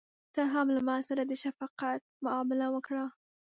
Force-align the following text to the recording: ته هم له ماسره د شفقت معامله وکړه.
ته 0.33 0.41
هم 0.53 0.67
له 0.75 0.81
ماسره 0.89 1.21
د 1.27 1.33
شفقت 1.43 2.01
معامله 2.23 2.67
وکړه. 2.71 3.05